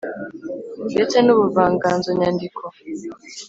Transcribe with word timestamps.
ndetse 0.93 1.17
n’ubuvanganzo 1.21 2.09
nyandiko. 2.19 2.63